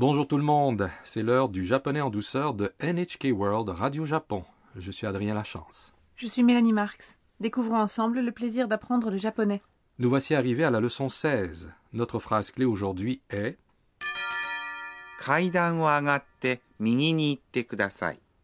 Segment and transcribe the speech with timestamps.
[0.00, 4.44] Bonjour tout le monde, c'est l'heure du japonais en douceur de NHK World Radio Japon.
[4.74, 5.92] Je suis Adrien Lachance.
[6.16, 7.18] Je suis Mélanie Marx.
[7.38, 9.60] Découvrons ensemble le plaisir d'apprendre le japonais.
[9.98, 11.74] Nous voici arrivés à la leçon 16.
[11.92, 13.58] Notre phrase clé aujourd'hui est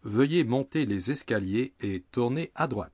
[0.04, 2.92] Veuillez monter les escaliers et tourner à droite.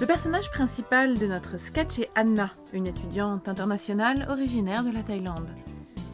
[0.00, 5.50] Le personnage principal de notre sketch est Anna, une étudiante internationale originaire de la Thaïlande.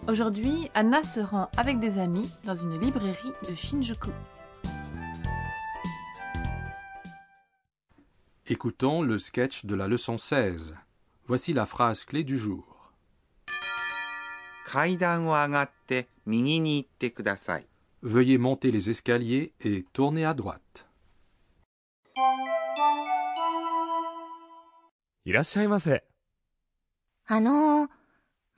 [0.09, 4.09] Aujourd'hui, Anna se rend avec des amis dans une librairie de Shinjuku.
[8.47, 10.77] Écoutons le sketch de la leçon 16.
[11.27, 12.91] Voici la phrase clé du jour.
[18.03, 20.89] Veuillez monter les escaliers et tourner à droite.
[25.26, 26.04] いらっしゃいませ。
[27.26, 27.90] あのー、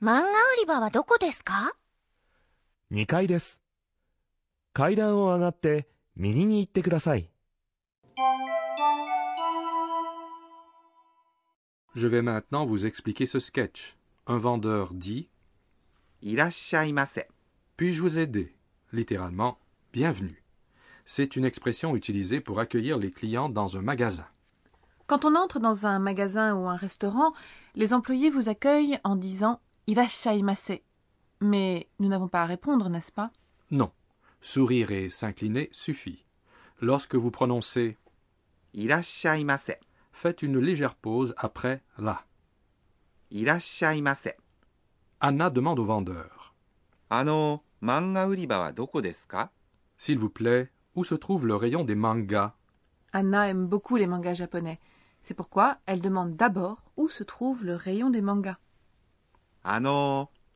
[0.00, 0.24] 漫画売
[0.60, 1.74] り場はどこですか
[2.90, 3.62] 2階です。
[4.72, 7.30] 階段を上がって右に行ってください。
[11.94, 13.96] Je vais maintenant vous expliquer ce sketch.
[14.26, 15.28] Un vendeur dit
[16.22, 17.28] いらっしゃいませ。
[17.76, 18.54] Puis-je vous aider
[18.92, 19.58] Littéralement,
[19.92, 20.42] bienvenue.
[21.04, 24.26] C'est une expression utilisée pour accueillir les clients dans un magasin.
[25.07, 27.31] Quand on entre dans un magasin ou un restaurant,
[27.75, 30.79] les employés vous accueillent en disant Irashaimase.
[31.39, 33.31] Mais nous n'avons pas à répondre, n'est-ce pas?
[33.71, 33.89] Non.
[34.41, 36.25] Sourire et s'incliner suffit.
[36.81, 37.97] Lorsque vous prononcez
[38.73, 39.77] Irashaimase,
[40.11, 42.21] faites une légère pause après la.
[43.31, 44.33] Irashaimase.
[45.21, 46.53] Anna demande au vendeur
[47.09, 49.49] Ano, manga wa
[49.95, 52.55] S'il vous plaît, où se trouve le rayon des mangas?
[53.13, 54.81] Anna aime beaucoup les mangas japonais.
[55.27, 58.55] C'est pourquoi elle demande d'abord où se trouve le rayon des mangas.
[59.65, 59.81] Ah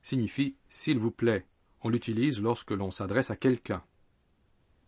[0.01, 1.45] signifie s'il vous plaît.
[1.81, 3.83] On l'utilise lorsque l'on s'adresse à quelqu'un.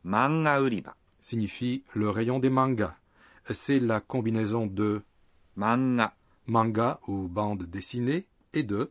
[0.06, 2.96] Manga Uriba signifie le rayon des mangas.
[3.52, 5.04] C'est la combinaison de
[5.58, 6.16] manga,
[6.46, 8.90] manga ou bande dessinée et de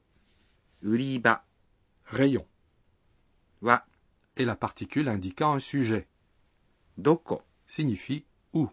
[0.83, 1.47] Uriba
[2.05, 2.47] rayon.
[3.63, 3.87] Wa
[4.37, 6.07] est la particule indiquant un sujet.
[6.99, 8.69] Doko signifie où.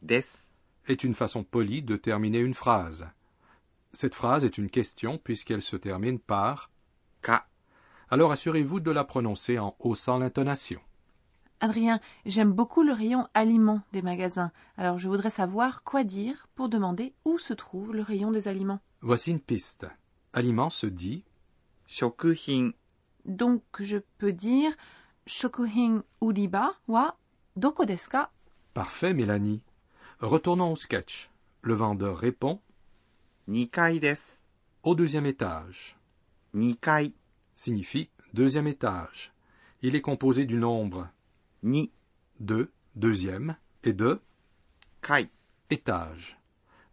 [0.00, 0.22] Des
[0.86, 3.08] est une façon polie de terminer une phrase.
[3.92, 6.70] Cette phrase est une question puisqu'elle se termine par
[7.22, 7.46] ka.
[8.08, 10.80] Alors assurez-vous de la prononcer en haussant l'intonation.
[11.60, 14.50] Adrien, j'aime beaucoup le rayon aliments des magasins.
[14.76, 18.80] Alors je voudrais savoir quoi dire pour demander où se trouve le rayon des aliments.
[19.02, 19.86] Voici une piste.
[20.32, 21.24] Aliments se dit
[21.86, 22.70] shokuhin.
[23.26, 24.72] Donc je peux dire
[25.26, 27.16] shokuhin uriba wa
[27.56, 27.84] doko
[28.72, 29.62] Parfait, Mélanie.
[30.19, 31.29] Retournons au sketch.
[31.61, 32.59] Le vendeur répond
[33.47, 34.43] 2階です。
[34.83, 35.97] au deuxième étage.
[36.53, 37.13] 2階、
[37.53, 39.33] Signifie deuxième étage.
[39.81, 41.09] Il est composé du nombre
[41.63, 41.87] 2
[42.39, 44.19] 2, deuxième, et de
[45.01, 45.29] 階、
[45.69, 46.37] étage.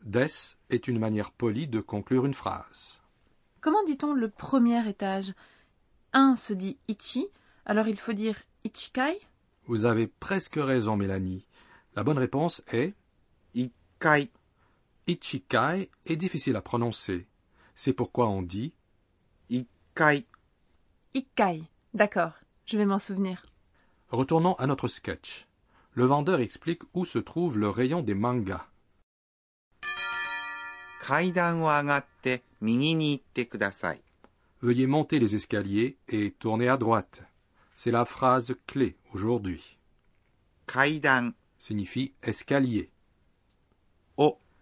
[0.03, 0.27] Des
[0.71, 3.03] est une manière polie de conclure une phrase.
[3.61, 5.35] Comment dit-on le premier étage
[6.13, 7.27] Un se dit ichi,
[7.67, 9.21] alors il faut dire ichikai
[9.67, 11.45] Vous avez presque raison, Mélanie.
[11.97, 12.95] La bonne réponse est
[14.00, 14.30] Ichikai.
[15.08, 17.28] Ichikai est difficile à prononcer.
[17.74, 18.74] C'est pourquoi on dit
[19.50, 20.26] Ikkai.
[21.16, 21.64] Ikkai.
[21.94, 22.34] D'accord,
[22.66, 23.46] je vais m'en souvenir.
[24.10, 25.48] Retournons à notre sketch.
[25.94, 28.68] Le vendeur explique où se trouve le rayon des mangas.
[34.62, 37.24] Veuillez monter les escaliers et tourner à droite.
[37.76, 39.78] C'est la phrase clé aujourd'hui.
[40.68, 42.92] Kaidan signifie escalier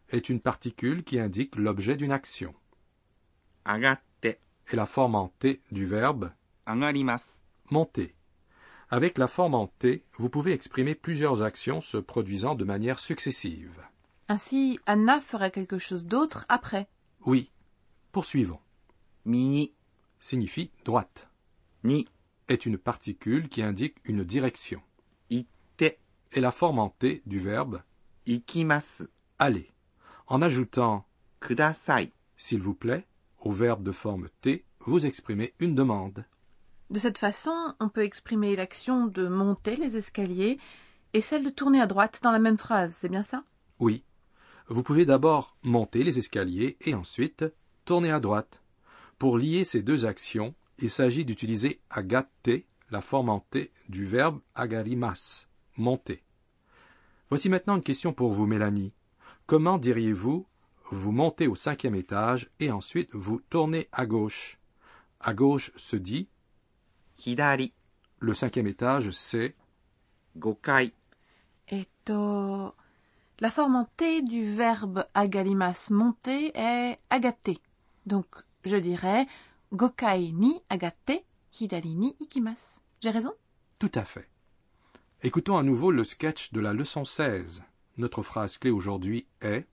[0.10, 2.54] est une particule qui indique l'objet d'une action.
[3.66, 4.40] Agatte est
[4.74, 6.32] la forme en T du verbe
[7.72, 8.16] monter.
[8.90, 13.84] Avec la forme en T, vous pouvez exprimer plusieurs actions se produisant de manière successive.
[14.28, 16.88] Ainsi, Anna fera quelque chose d'autre après.
[17.26, 17.52] Oui.
[18.12, 18.60] Poursuivons.
[19.26, 19.74] Mini
[20.20, 21.30] signifie droite.
[21.84, 22.08] Ni
[22.48, 24.82] est une particule qui indique une direction.
[25.30, 25.50] Ite
[25.82, 26.00] est
[26.40, 27.82] la forme en T du verbe
[29.38, 29.72] aller
[30.28, 31.06] en ajoutant
[32.38, 33.06] s'il vous plaît,
[33.40, 36.26] au verbe de forme T, vous exprimez une demande.
[36.90, 40.60] De cette façon, on peut exprimer l'action de monter les escaliers
[41.14, 43.44] et celle de tourner à droite dans la même phrase, c'est bien ça?
[43.80, 44.04] Oui.
[44.68, 47.46] Vous pouvez d'abord monter les escaliers et ensuite
[47.86, 48.64] tourner à droite.
[49.20, 52.50] Pour lier ces deux actions, il s'agit d'utiliser agate,
[52.90, 55.48] la forme en T du verbe agarimas,
[55.78, 56.24] monter.
[57.30, 58.94] Voici maintenant une question pour vous, Mélanie.
[59.48, 60.48] Comment diriez-vous
[60.90, 64.58] vous montez au cinquième étage et ensuite vous tournez à gauche?
[65.20, 66.28] À gauche se dit
[67.16, 67.72] 左、
[68.18, 69.56] le cinquième étage c'est
[70.42, 70.92] 5階、
[71.70, 72.74] Et to...
[73.40, 77.60] La forme en T du verbe agalimas monter est agaté.
[78.08, 78.26] Donc,
[78.64, 79.28] je dirais
[79.72, 81.24] gokai ni agate,
[81.60, 82.80] hidari ni ikimasu.
[83.00, 83.34] J'ai raison?
[83.78, 84.28] Tout à fait.
[85.22, 87.64] Écoutons à nouveau le sketch de la leçon 16.
[87.98, 89.68] Notre phrase clé aujourd'hui est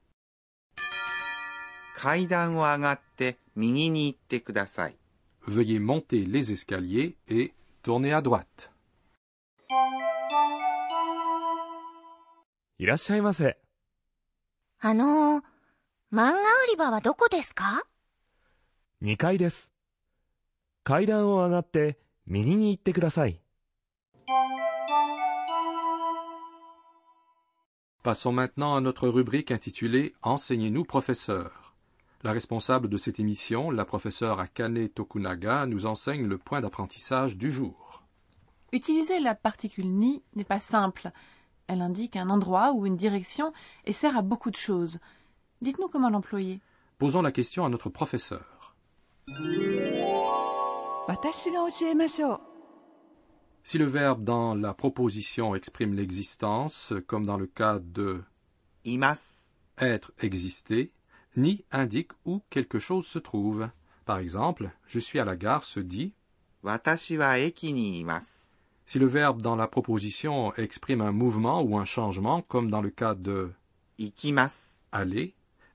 [1.97, 4.97] 階段を上がって右に行ってください。
[5.47, 7.53] Veuillez monter les escaliers et
[7.83, 8.71] tourner à droite.
[12.79, 13.59] いらっしゃいませ。
[14.81, 15.43] あのー、
[16.13, 16.35] 漫画売
[16.71, 17.85] り場はどこですか
[19.03, 19.73] 2階です。
[20.85, 23.42] 階段を上がって右に行ってください。
[28.03, 31.73] Passons maintenant à notre rubrique intitulée Enseignez-nous, professeur.
[32.25, 37.49] La responsable de cette émission, la professeure Akane Tokunaga, nous enseigne le point d'apprentissage du
[37.49, 38.03] jour.
[38.73, 41.13] Utiliser la particule ni n'est pas simple.
[41.69, 43.53] Elle indique un endroit ou une direction
[43.85, 44.99] et sert à beaucoup de choses.
[45.61, 46.61] Dites-nous comment l'employer.
[46.99, 48.75] Posons la question à notre professeur.
[53.65, 58.23] Si le verbe dans la proposition exprime l'existence, comme dans le cas de
[58.85, 60.93] imas, être existé,
[61.37, 63.69] ni indique où quelque chose se trouve.
[64.05, 66.15] Par exemple, je suis à la gare se dit
[68.85, 72.91] Si le verbe dans la proposition exprime un mouvement ou un changement, comme dans le
[72.91, 73.53] cas de
[73.99, 75.35] ikimas, aller,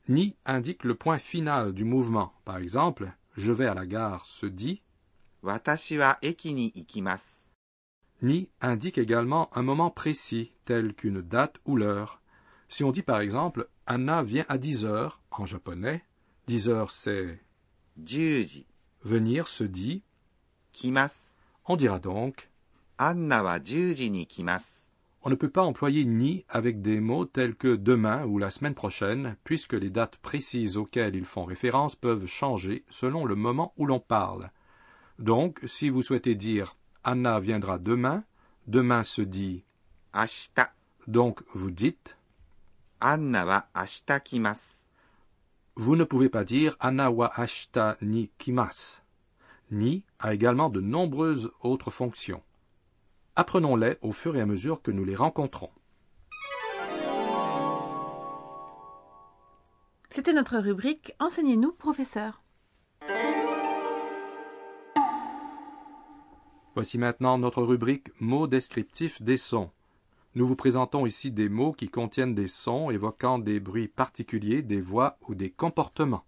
[0.09, 2.33] ni indique le point final du mouvement.
[2.43, 4.81] Par exemple, je vais à la gare se dit
[8.21, 12.21] ni indique également un moment précis, tel qu'une date ou l'heure.
[12.69, 16.03] Si on dit par exemple Anna vient à 10 heures en japonais,
[16.47, 17.41] 10 heures c'est
[19.03, 20.03] Venir se dit
[20.71, 21.35] kimas.
[21.65, 22.49] On dira donc
[22.97, 24.91] Anna wa ni kimas.
[25.23, 28.75] On ne peut pas employer ni avec des mots tels que demain ou la semaine
[28.75, 33.85] prochaine, puisque les dates précises auxquelles ils font référence peuvent changer selon le moment où
[33.85, 34.51] l'on parle.
[35.19, 36.77] Donc, si vous souhaitez dire
[37.07, 38.25] Anna viendra demain.
[38.67, 39.63] Demain se dit
[40.11, 40.73] Ashita.
[41.07, 42.17] Donc vous dites
[42.99, 44.89] Anna wa ashita kimasu.
[45.77, 49.03] Vous ne pouvez pas dire Anna wa ashita ni kimasu.
[49.71, 52.43] Ni a également de nombreuses autres fonctions.
[53.37, 55.71] Apprenons-les au fur et à mesure que nous les rencontrons.
[60.09, 62.41] C'était notre rubrique Enseignez-nous, professeur.
[66.77, 69.71] Voici maintenant notre rubrique Mots descriptifs des sons.
[70.35, 74.79] Nous vous présentons ici des mots qui contiennent des sons évoquant des bruits particuliers, des
[74.79, 76.23] voix ou des comportements.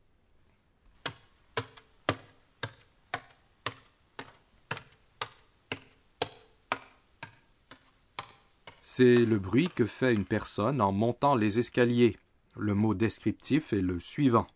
[8.81, 12.17] C'est le bruit que fait une personne en montant les escaliers.
[12.57, 14.47] Le mot descriptif est le suivant.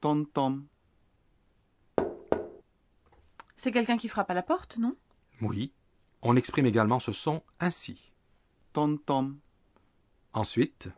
[0.00, 0.66] Tom tom.
[3.56, 4.96] C'est quelqu'un qui frappe à la porte, non?
[5.40, 5.72] Oui,
[6.22, 8.12] on exprime également ce son ainsi.
[8.72, 9.38] Tom tom.
[10.32, 10.90] Ensuite.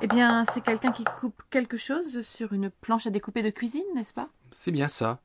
[0.00, 3.82] Eh bien, c'est quelqu'un qui coupe quelque chose sur une planche à découper de cuisine,
[3.94, 4.28] n'est-ce pas?
[4.50, 5.20] C'est bien ça.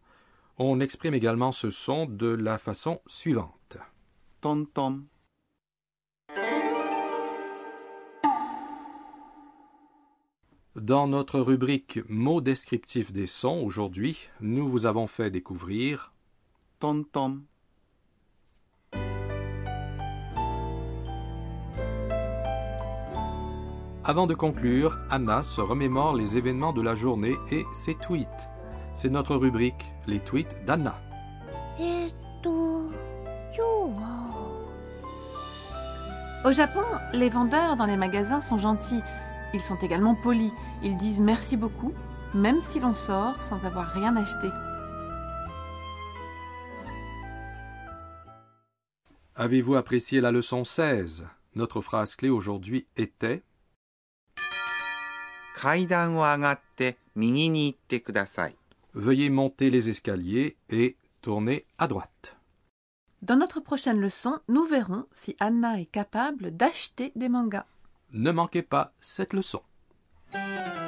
[0.57, 3.77] On exprime également ce son de la façon suivante.
[10.75, 16.13] Dans notre rubrique mots descriptifs des sons, aujourd'hui, nous vous avons fait découvrir
[16.79, 17.43] tom tom,
[24.05, 28.49] Avant de conclure, Anna se remémore les événements de la journée et ses tweets.
[28.93, 30.99] C'est notre rubrique Les tweets d'Anna.
[36.43, 39.01] Au Japon, les vendeurs dans les magasins sont gentils.
[39.53, 41.93] Ils sont également polis, ils disent merci beaucoup,
[42.33, 44.49] même si l'on sort sans avoir rien acheté.
[49.35, 53.43] Avez-vous apprécié la leçon 16 Notre phrase clé aujourd'hui était
[58.93, 62.37] Veuillez monter les escaliers et tourner à droite.
[63.21, 67.65] Dans notre prochaine leçon, nous verrons si Anna est capable d'acheter des mangas.
[68.13, 70.82] Ne manquez pas cette leçon.「